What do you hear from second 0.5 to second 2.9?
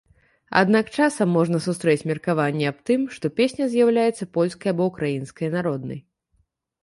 Аднак часам можна сустрэць меркаванне аб